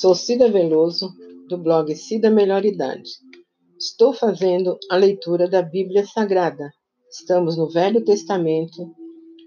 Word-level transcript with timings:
Sou 0.00 0.12
Cida 0.12 0.50
Veloso, 0.50 1.14
do 1.48 1.56
blog 1.56 1.94
Cida 1.94 2.28
Melhor 2.28 2.64
Idade. 2.64 3.10
Estou 3.78 4.12
fazendo 4.12 4.76
a 4.90 4.96
leitura 4.96 5.48
da 5.48 5.62
Bíblia 5.62 6.04
Sagrada. 6.04 6.72
Estamos 7.08 7.56
no 7.56 7.70
Velho 7.70 8.04
Testamento, 8.04 8.92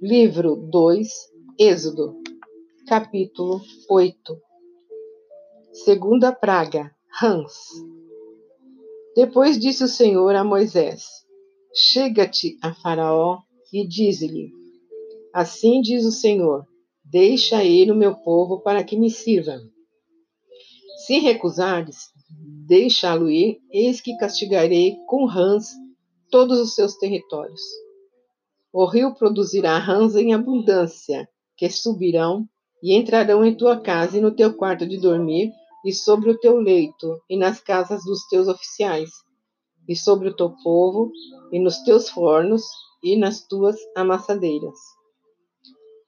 livro 0.02 0.56
2, 0.56 1.10
Êxodo, 1.60 2.16
capítulo 2.88 3.60
8. 3.90 4.38
Segunda 5.74 6.32
praga, 6.32 6.96
rãs. 7.20 7.54
Depois 9.18 9.60
disse 9.60 9.84
o 9.84 9.90
Senhor 9.90 10.34
a 10.34 10.46
Moisés: 10.46 11.04
Chega-te 11.74 12.58
a 12.64 12.74
Faraó 12.74 13.40
e 13.74 13.86
dize-lhe: 13.86 14.50
Assim 15.34 15.82
diz 15.82 16.06
o 16.06 16.12
Senhor: 16.12 16.66
Deixa 17.04 17.66
ir 17.66 17.92
o 17.92 17.96
meu 17.98 18.16
povo 18.16 18.62
para 18.62 18.82
que 18.82 18.98
me 18.98 19.10
sirva. 19.10 19.60
Se 21.06 21.20
recusares, 21.20 22.10
deixá-lo 22.68 23.30
ir, 23.30 23.60
eis 23.72 24.02
que 24.02 24.18
castigarei 24.18 24.98
com 25.08 25.26
rãs 25.26 25.68
todos 26.32 26.60
os 26.60 26.74
seus 26.74 26.96
territórios. 26.98 27.62
O 28.74 28.84
rio 28.86 29.14
produzirá 29.14 29.78
rãs 29.78 30.16
em 30.16 30.34
abundância, 30.34 31.30
que 31.56 31.70
subirão 31.70 32.48
e 32.82 32.96
entrarão 32.96 33.46
em 33.46 33.56
tua 33.56 33.80
casa 33.80 34.18
e 34.18 34.22
no 34.22 34.32
teu 34.32 34.54
quarto 34.54 34.88
de 34.88 34.98
dormir, 35.00 35.52
e 35.86 35.94
sobre 35.94 36.32
o 36.32 36.40
teu 36.40 36.58
leito, 36.58 37.22
e 37.30 37.38
nas 37.38 37.62
casas 37.62 38.04
dos 38.04 38.28
teus 38.28 38.48
oficiais, 38.48 39.12
e 39.88 39.96
sobre 39.96 40.30
o 40.30 40.36
teu 40.36 40.52
povo, 40.64 41.12
e 41.52 41.60
nos 41.60 41.78
teus 41.84 42.10
fornos, 42.10 42.64
e 43.04 43.16
nas 43.16 43.46
tuas 43.48 43.78
amassadeiras. 43.96 44.78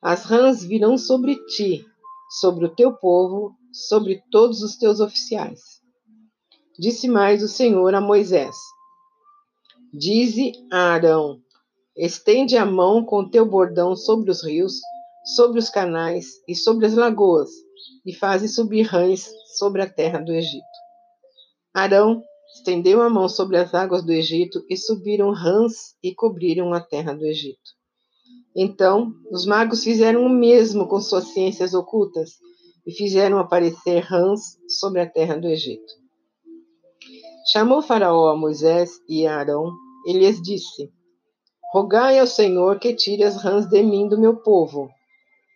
As 0.02 0.24
rãs 0.24 0.64
virão 0.64 0.98
sobre 0.98 1.36
ti, 1.46 1.86
sobre 2.30 2.66
o 2.66 2.75
teu 2.75 2.94
povo, 2.94 3.55
sobre 3.73 4.23
todos 4.31 4.61
os 4.61 4.77
teus 4.77 4.99
oficiais. 4.99 5.59
Disse 6.77 7.08
mais 7.08 7.44
o 7.44 7.47
Senhor 7.47 7.94
a 7.95 7.99
Moisés: 7.99 8.55
Dize 9.91 10.53
a 10.72 10.94
Arão: 10.94 11.41
Estende 11.97 12.55
a 12.55 12.66
mão 12.66 13.03
com 13.03 13.30
teu 13.30 13.45
bordão 13.45 13.95
sobre 13.95 14.30
os 14.30 14.44
rios, 14.44 14.80
sobre 15.35 15.59
os 15.59 15.69
canais 15.69 16.27
e 16.47 16.55
sobre 16.55 16.85
as 16.85 16.94
lagoas, 16.94 17.50
e 18.05 18.13
faze 18.13 18.47
subir 18.47 18.83
rãs 18.83 19.30
sobre 19.57 19.81
a 19.81 19.89
terra 19.89 20.19
do 20.19 20.31
Egito. 20.31 20.63
Arão 21.73 22.23
estendeu 22.55 23.02
a 23.02 23.09
mão 23.09 23.27
sobre 23.27 23.57
as 23.57 23.73
águas 23.73 24.05
do 24.05 24.11
Egito, 24.11 24.63
e 24.69 24.77
subiram 24.77 25.31
rãs 25.31 25.95
e 26.03 26.13
cobriram 26.13 26.73
a 26.73 26.80
terra 26.80 27.13
do 27.13 27.25
Egito. 27.25 27.78
Então, 28.55 29.14
os 29.31 29.45
magos 29.45 29.83
fizeram 29.83 30.25
o 30.25 30.30
mesmo 30.30 30.88
com 30.88 31.00
suas 31.00 31.25
ciências 31.25 31.73
ocultas 31.73 32.31
e 32.86 32.91
fizeram 32.91 33.38
aparecer 33.38 34.00
rãs 34.00 34.58
sobre 34.67 35.02
a 35.02 35.09
terra 35.09 35.38
do 35.38 35.47
Egito. 35.47 35.94
Chamou 37.52 37.81
Faraó 37.81 38.30
a 38.30 38.38
Moisés 38.38 38.91
e 39.08 39.25
a 39.25 39.38
Arão 39.38 39.72
e 40.06 40.14
lhes 40.14 40.41
disse: 40.41 40.91
Rogai 41.72 42.19
ao 42.19 42.28
Senhor 42.28 42.80
que 42.80 42.94
tire 42.94 43.23
as 43.23 43.41
rãs 43.41 43.67
de 43.67 43.81
mim 43.83 44.08
do 44.08 44.19
meu 44.19 44.38
povo. 44.38 44.89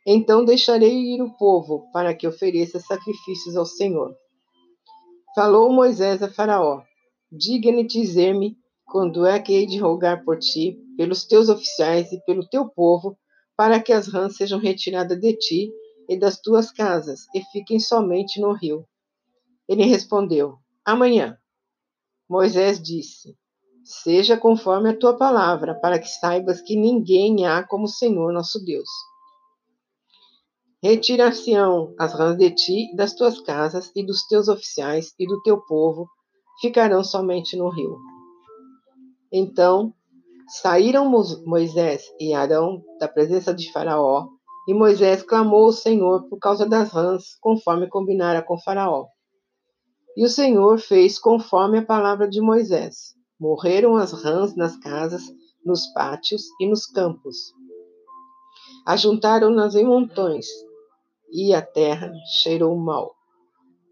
Então 0.05 0.45
deixarei 0.45 0.93
ir 0.93 1.21
o 1.21 1.35
povo 1.37 1.89
para 1.91 2.13
que 2.13 2.27
ofereça 2.27 2.79
sacrifícios 2.79 3.55
ao 3.55 3.65
Senhor. 3.65 4.13
Falou 5.35 5.71
Moisés 5.71 6.21
a 6.21 6.29
Faraó: 6.29 6.81
Diga-lhe 7.31 7.83
dizer-me 7.83 8.55
quando 8.85 9.25
é 9.25 9.39
que 9.39 9.53
hei 9.53 9.65
de 9.65 9.79
rogar 9.79 10.23
por 10.23 10.37
ti, 10.37 10.77
pelos 10.97 11.25
teus 11.25 11.49
oficiais 11.49 12.11
e 12.11 12.23
pelo 12.25 12.47
teu 12.47 12.67
povo, 12.69 13.17
para 13.55 13.79
que 13.79 13.93
as 13.93 14.07
rãs 14.07 14.35
sejam 14.35 14.59
retiradas 14.59 15.19
de 15.19 15.33
ti 15.37 15.71
e 16.09 16.17
das 16.17 16.39
tuas 16.39 16.71
casas, 16.71 17.21
e 17.33 17.41
fiquem 17.51 17.79
somente 17.79 18.39
no 18.39 18.53
rio. 18.53 18.85
Ele 19.67 19.83
respondeu: 19.83 20.57
Amanhã. 20.85 21.37
Moisés 22.29 22.81
disse: 22.81 23.35
Seja 23.83 24.37
conforme 24.37 24.89
a 24.89 24.97
tua 24.97 25.17
palavra, 25.17 25.75
para 25.75 25.99
que 25.99 26.07
saibas 26.07 26.61
que 26.61 26.75
ninguém 26.75 27.45
há 27.45 27.63
como 27.63 27.85
o 27.85 27.89
Senhor 27.89 28.31
nosso 28.33 28.63
Deus. 28.63 28.89
Retirar-se-ão 30.81 31.95
as 31.97 32.13
rãs 32.13 32.37
de 32.37 32.51
ti, 32.51 32.93
das 32.95 33.13
tuas 33.13 33.39
casas 33.39 33.91
e 33.95 34.05
dos 34.05 34.27
teus 34.27 34.49
oficiais 34.49 35.13
e 35.17 35.25
do 35.25 35.41
teu 35.41 35.61
povo, 35.61 36.09
ficarão 36.59 37.03
somente 37.03 37.55
no 37.55 37.69
rio. 37.69 37.97
Então 39.33 39.91
saíram 40.47 41.09
Moisés 41.45 42.03
e 42.19 42.33
Arão 42.33 42.83
da 42.99 43.07
presença 43.07 43.51
de 43.51 43.71
Faraó 43.71 44.27
e 44.67 44.73
Moisés 44.73 45.23
clamou 45.23 45.65
ao 45.65 45.71
Senhor 45.71 46.29
por 46.29 46.37
causa 46.37 46.67
das 46.67 46.91
rãs, 46.91 47.35
conforme 47.41 47.89
combinara 47.89 48.43
com 48.43 48.59
Faraó. 48.59 49.07
E 50.15 50.23
o 50.23 50.29
Senhor 50.29 50.77
fez 50.77 51.17
conforme 51.17 51.79
a 51.79 51.85
palavra 51.85 52.29
de 52.29 52.39
Moisés. 52.39 53.15
Morreram 53.39 53.95
as 53.95 54.13
rãs 54.13 54.55
nas 54.55 54.77
casas, 54.77 55.23
nos 55.65 55.87
pátios 55.87 56.43
e 56.61 56.69
nos 56.69 56.85
campos. 56.85 57.35
Ajuntaram-nas 58.85 59.75
em 59.75 59.85
montões, 59.85 60.45
e 61.31 61.53
a 61.53 61.61
terra 61.61 62.13
cheirou 62.41 62.77
mal. 62.77 63.15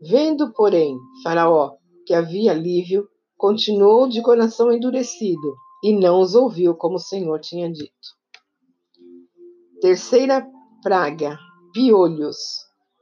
Vendo, 0.02 0.54
porém, 0.54 0.96
Faraó 1.24 1.76
que 2.06 2.14
havia 2.14 2.52
alívio, 2.52 3.08
continuou 3.42 4.08
de 4.08 4.22
coração 4.22 4.72
endurecido 4.72 5.56
e 5.84 5.98
não 5.98 6.22
os 6.22 6.36
ouviu 6.36 6.76
como 6.76 6.98
o 6.98 7.00
Senhor 7.00 7.40
tinha 7.40 7.72
dito. 7.72 7.92
Terceira 9.82 10.48
praga, 10.84 11.40
piolhos. 11.74 12.38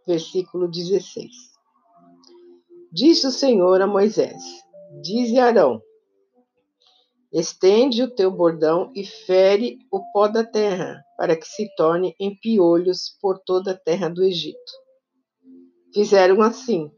Versículo 0.08 0.70
16. 0.70 1.28
Disse 2.90 3.28
o 3.28 3.32
Senhor 3.32 3.82
a 3.82 3.86
Moisés: 3.86 4.42
Dize 5.04 5.38
Arão: 5.38 5.82
Estende 7.34 8.02
o 8.02 8.10
teu 8.10 8.32
bordão 8.32 8.94
e 8.96 9.06
fere 9.06 9.78
o 9.92 10.02
pó 10.14 10.30
da 10.30 10.46
terra, 10.46 11.04
para 11.18 11.36
que 11.36 11.46
se 11.46 11.68
torne 11.76 12.16
em 12.18 12.34
piolhos 12.40 13.18
por 13.22 13.40
toda 13.40 13.72
a 13.72 13.78
terra 13.78 14.08
do 14.08 14.24
Egito. 14.24 14.72
Fizeram 15.94 16.42
assim. 16.42 16.90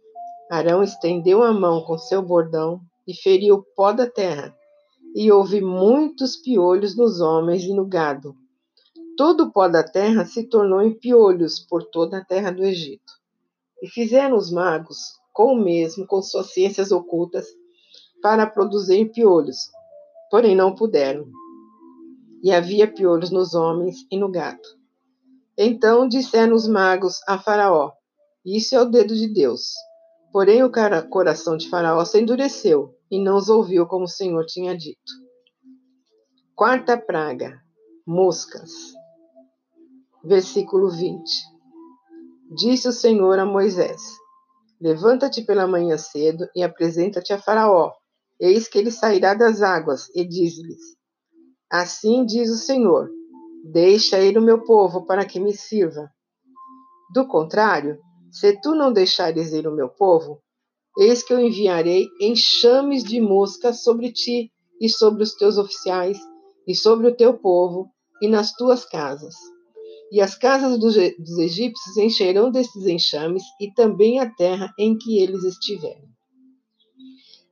Arão 0.50 0.84
estendeu 0.84 1.42
a 1.42 1.52
mão 1.52 1.84
com 1.84 1.98
seu 1.98 2.22
bordão 2.22 2.80
e 3.08 3.14
feriu 3.14 3.56
o 3.56 3.64
pó 3.76 3.92
da 3.92 4.10
terra, 4.10 4.56
e 5.16 5.32
houve 5.32 5.62
muitos 5.62 6.36
piolhos 6.36 6.96
nos 6.96 7.20
homens 7.20 7.64
e 7.64 7.74
no 7.74 7.86
gado, 7.86 8.36
Todo 9.18 9.44
o 9.44 9.52
pó 9.52 9.68
da 9.68 9.84
terra 9.84 10.26
se 10.26 10.48
tornou 10.48 10.82
em 10.82 10.98
piolhos 10.98 11.60
por 11.60 11.84
toda 11.84 12.18
a 12.18 12.26
terra 12.26 12.50
do 12.50 12.64
Egito. 12.64 13.14
E 13.80 13.88
fizeram 13.88 14.38
os 14.38 14.52
magos 14.52 14.98
com 15.34 15.54
o 15.54 15.64
mesmo, 15.64 16.08
com 16.08 16.22
suas 16.22 16.54
ciências 16.54 16.92
ocultas, 16.92 17.46
para 18.22 18.48
produzir 18.48 19.12
piolhos, 19.12 19.70
porém 20.30 20.56
não 20.56 20.74
puderam. 20.74 21.28
E 22.44 22.52
havia 22.52 22.92
piolhos 22.92 23.30
nos 23.30 23.54
homens 23.54 23.98
e 24.10 24.18
no 24.18 24.28
gado. 24.28 24.68
Então 25.58 26.08
disseram 26.08 26.56
os 26.56 26.68
magos 26.68 27.20
a 27.28 27.38
Faraó: 27.38 27.92
Isso 28.46 28.76
é 28.76 28.82
o 28.82 28.90
dedo 28.90 29.16
de 29.16 29.28
Deus. 29.28 29.74
Porém 30.32 30.64
o 30.64 30.72
coração 31.10 31.58
de 31.58 31.70
Faraó 31.70 32.06
se 32.06 32.22
endureceu 32.22 32.96
e 33.10 33.22
não 33.22 33.38
os 33.38 33.50
ouviu 33.50 33.86
como 33.86 34.06
o 34.06 34.08
Senhor 34.08 34.46
tinha 34.46 34.76
dito. 34.78 35.12
Quarta 36.56 36.98
praga: 36.98 37.60
moscas. 38.08 38.72
Versículo 40.24 40.90
20. 40.90 41.22
Disse 42.56 42.88
o 42.88 42.94
Senhor 42.94 43.40
a 43.40 43.46
Moisés: 43.46 44.02
Levanta-te 44.80 45.44
pela 45.44 45.68
manhã 45.68 45.98
cedo 45.98 46.48
e 46.56 46.64
apresenta-te 46.64 47.34
a 47.34 47.42
Faraó. 47.42 47.92
Eis 48.40 48.68
que 48.68 48.78
ele 48.78 48.90
sairá 48.90 49.34
das 49.34 49.62
águas, 49.62 50.10
e 50.16 50.26
diz-lhes: 50.26 50.96
Assim 51.70 52.26
diz 52.26 52.50
o 52.50 52.58
Senhor: 52.58 53.10
Deixa 53.72 54.20
ir 54.20 54.38
o 54.38 54.42
meu 54.42 54.64
povo 54.64 55.06
para 55.06 55.26
que 55.26 55.40
me 55.40 55.54
sirva. 55.54 56.10
Do 57.14 57.28
contrário, 57.28 58.00
se 58.32 58.60
tu 58.62 58.74
não 58.74 58.92
deixares 58.92 59.52
ir 59.54 59.68
o 59.68 59.76
meu 59.76 59.90
povo, 59.90 60.42
eis 60.98 61.24
que 61.24 61.34
eu 61.34 61.40
enviarei 61.40 62.08
enxames 62.20 63.04
de 63.04 63.20
moscas 63.20 63.84
sobre 63.84 64.12
ti 64.12 64.52
e 64.80 64.90
sobre 64.90 65.24
os 65.24 65.34
teus 65.36 65.58
oficiais 65.58 66.18
e 66.68 66.74
sobre 66.74 67.08
o 67.08 67.16
teu 67.16 67.38
povo 67.38 67.90
e 68.22 68.28
nas 68.28 68.54
tuas 68.56 68.86
casas 68.86 69.36
e 70.12 70.20
as 70.20 70.36
casas 70.36 70.78
dos, 70.78 70.98
egípcios 70.98 71.96
encherão 71.96 72.52
desses 72.52 72.86
enxames, 72.86 73.44
e 73.62 73.72
também 73.74 74.20
a 74.20 74.30
terra 74.30 74.74
em 74.78 74.98
que 74.98 75.18
eles 75.18 75.46
estiverem. 75.46 76.12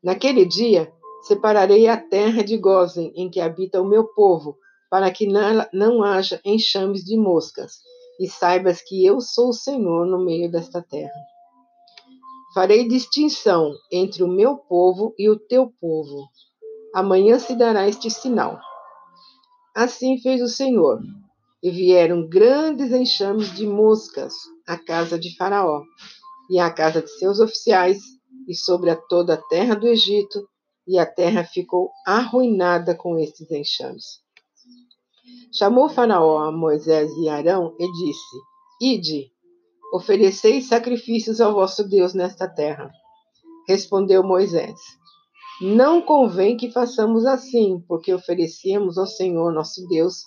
Naquele 0.03 0.45
dia, 0.45 0.91
separarei 1.25 1.87
a 1.87 1.95
terra 1.95 2.43
de 2.43 2.57
Gozen, 2.57 3.13
em 3.15 3.29
que 3.29 3.39
habita 3.39 3.81
o 3.81 3.87
meu 3.87 4.03
povo, 4.13 4.57
para 4.89 5.09
que 5.09 5.25
não 5.25 6.03
haja 6.03 6.41
enxames 6.43 7.05
de 7.05 7.15
moscas, 7.15 7.77
e 8.19 8.27
saibas 8.27 8.81
que 8.81 9.05
eu 9.05 9.21
sou 9.21 9.49
o 9.49 9.53
Senhor 9.53 10.05
no 10.05 10.23
meio 10.23 10.51
desta 10.51 10.81
terra. 10.81 11.19
Farei 12.53 12.87
distinção 12.87 13.71
entre 13.91 14.23
o 14.23 14.27
meu 14.27 14.57
povo 14.57 15.13
e 15.17 15.29
o 15.29 15.39
teu 15.39 15.71
povo. 15.79 16.27
Amanhã 16.93 17.39
se 17.39 17.55
dará 17.55 17.87
este 17.87 18.09
sinal. 18.09 18.59
Assim 19.75 20.19
fez 20.19 20.41
o 20.41 20.47
Senhor 20.47 20.99
e 21.61 21.69
vieram 21.69 22.27
grandes 22.27 22.91
enxames 22.91 23.53
de 23.55 23.67
moscas 23.67 24.33
à 24.67 24.77
casa 24.77 25.19
de 25.19 25.35
Faraó, 25.35 25.83
e 26.49 26.57
à 26.57 26.71
casa 26.71 27.01
de 27.01 27.09
seus 27.19 27.39
oficiais, 27.39 27.99
e 28.47 28.55
sobre 28.55 28.89
a 28.89 28.95
toda 28.95 29.35
a 29.35 29.41
terra 29.49 29.75
do 29.75 29.87
Egito, 29.87 30.47
e 30.87 30.97
a 30.97 31.05
terra 31.05 31.43
ficou 31.43 31.91
arruinada 32.05 32.95
com 32.95 33.19
estes 33.19 33.51
enxames. 33.51 34.21
Chamou 35.51 35.89
Faraó 35.89 36.39
a 36.39 36.51
Moisés 36.51 37.11
e 37.17 37.27
Arão 37.27 37.75
e 37.79 37.91
disse: 37.91 38.37
Ide, 38.81 39.31
ofereceis 39.93 40.67
sacrifícios 40.67 41.41
ao 41.41 41.53
vosso 41.53 41.87
Deus 41.87 42.13
nesta 42.13 42.47
terra. 42.47 42.91
Respondeu 43.67 44.23
Moisés: 44.23 44.79
Não 45.61 46.01
convém 46.01 46.55
que 46.55 46.71
façamos 46.71 47.25
assim, 47.25 47.83
porque 47.87 48.13
oferecemos 48.13 48.97
ao 48.97 49.07
Senhor 49.07 49.51
nosso 49.51 49.87
Deus 49.87 50.23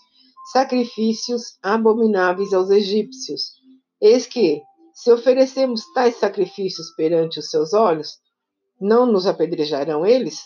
sacrifícios 0.52 1.56
abomináveis 1.62 2.52
aos 2.52 2.70
egípcios. 2.70 3.52
Eis 4.00 4.26
que, 4.26 4.60
se 4.92 5.10
oferecemos 5.12 5.84
tais 5.94 6.16
sacrifícios 6.16 6.90
perante 6.96 7.38
os 7.38 7.48
seus 7.48 7.72
olhos, 7.72 8.18
não 8.80 9.06
nos 9.06 9.26
apedrejarão 9.26 10.04
eles? 10.04 10.42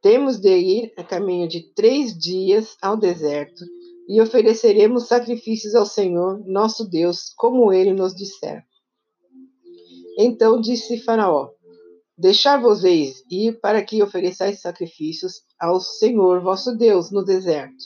Temos 0.00 0.38
de 0.38 0.56
ir 0.56 0.92
a 0.96 1.02
caminho 1.02 1.48
de 1.48 1.72
três 1.74 2.16
dias 2.16 2.76
ao 2.80 2.96
deserto 2.96 3.64
e 4.08 4.20
ofereceremos 4.20 5.08
sacrifícios 5.08 5.74
ao 5.74 5.84
Senhor, 5.84 6.42
nosso 6.46 6.88
Deus, 6.88 7.32
como 7.36 7.72
ele 7.72 7.92
nos 7.92 8.14
disser. 8.14 8.64
Então 10.16 10.60
disse 10.60 10.98
Faraó: 10.98 11.50
Deixar-vos-eis 12.16 13.22
ir 13.30 13.60
para 13.60 13.82
que 13.82 14.02
ofereçais 14.02 14.60
sacrifícios 14.60 15.42
ao 15.58 15.80
Senhor 15.80 16.40
vosso 16.42 16.76
Deus 16.76 17.10
no 17.10 17.24
deserto. 17.24 17.84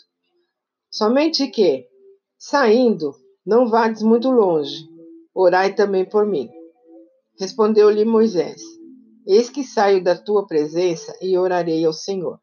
Somente 0.90 1.48
que, 1.48 1.86
saindo, 2.38 3.14
não 3.44 3.66
vades 3.66 4.02
muito 4.02 4.30
longe, 4.30 4.86
orai 5.34 5.74
também 5.74 6.04
por 6.04 6.26
mim. 6.26 6.48
Respondeu-lhe 7.38 8.04
Moisés: 8.04 8.62
Eis 9.26 9.48
que 9.48 9.62
saio 9.62 10.02
da 10.02 10.16
tua 10.16 10.46
presença 10.46 11.16
e 11.20 11.38
orarei 11.38 11.84
ao 11.84 11.92
Senhor. 11.92 12.38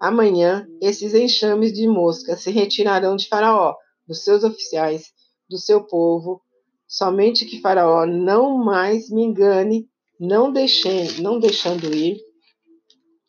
Amanhã 0.00 0.66
esses 0.80 1.14
enxames 1.14 1.72
de 1.72 1.86
moscas 1.86 2.40
se 2.40 2.50
retirarão 2.50 3.16
de 3.16 3.28
Faraó, 3.28 3.74
dos 4.06 4.24
seus 4.24 4.42
oficiais, 4.42 5.12
do 5.48 5.58
seu 5.58 5.84
povo, 5.86 6.40
somente 6.86 7.44
que 7.44 7.60
Faraó 7.60 8.06
não 8.06 8.56
mais 8.56 9.10
me 9.10 9.22
engane, 9.22 9.88
não, 10.18 10.52
deixe, 10.52 11.20
não 11.20 11.38
deixando 11.38 11.94
ir 11.94 12.18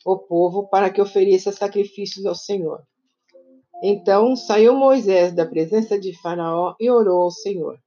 o 0.05 0.17
povo 0.17 0.67
para 0.67 0.89
que 0.89 1.01
ofereça 1.01 1.51
sacrifícios 1.51 2.25
ao 2.25 2.35
Senhor. 2.35 2.81
Então 3.83 4.35
saiu 4.35 4.75
Moisés 4.75 5.33
da 5.33 5.45
presença 5.45 5.99
de 5.99 6.19
Faraó 6.21 6.75
e 6.79 6.89
orou 6.89 7.23
ao 7.23 7.31
Senhor. 7.31 7.77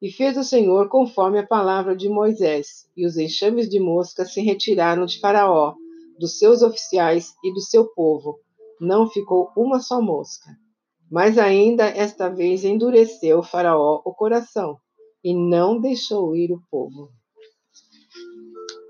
E 0.00 0.10
fez 0.10 0.36
o 0.38 0.44
Senhor 0.44 0.88
conforme 0.88 1.38
a 1.38 1.46
palavra 1.46 1.94
de 1.94 2.08
Moisés, 2.08 2.88
e 2.96 3.06
os 3.06 3.18
enxames 3.18 3.68
de 3.68 3.78
moscas 3.78 4.32
se 4.32 4.40
retiraram 4.40 5.04
de 5.04 5.20
Faraó, 5.20 5.74
dos 6.18 6.38
seus 6.38 6.62
oficiais 6.62 7.34
e 7.44 7.52
do 7.52 7.60
seu 7.60 7.86
povo. 7.86 8.38
Não 8.80 9.08
ficou 9.08 9.50
uma 9.56 9.78
só 9.78 10.00
mosca. 10.00 10.50
Mas 11.10 11.36
ainda 11.36 11.84
esta 11.84 12.28
vez 12.28 12.64
endureceu 12.64 13.42
Faraó 13.42 14.00
o 14.04 14.14
coração, 14.14 14.78
e 15.22 15.34
não 15.34 15.78
deixou 15.78 16.34
ir 16.34 16.50
o 16.50 16.62
povo. 16.70 17.10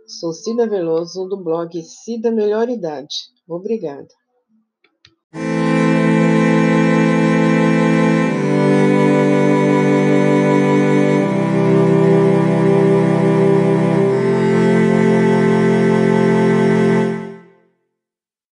Sou 0.06 0.32
Cida 0.32 0.68
Veloso, 0.68 1.26
do 1.26 1.42
blog 1.42 1.82
Cida 1.82 2.30
Melhor 2.30 2.68
Idade. 2.68 3.16
Obrigada. 3.48 4.19